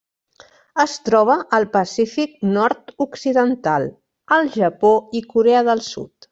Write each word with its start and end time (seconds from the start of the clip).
Es 0.83 0.95
troba 1.09 1.35
al 1.57 1.67
Pacífic 1.75 2.33
nord-occidental: 2.57 3.87
el 4.39 4.51
Japó 4.59 4.93
i 5.23 5.27
Corea 5.37 5.67
del 5.71 5.89
Sud. 5.93 6.15